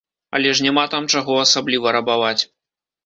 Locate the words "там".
0.95-1.03